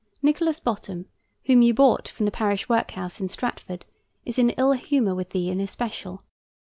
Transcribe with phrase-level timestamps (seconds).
[0.23, 1.05] Nicholas Bottom,
[1.45, 3.85] whom you brought from the Parish workhouse in Stratford,
[4.25, 6.23] is in ill humor with thee in especial.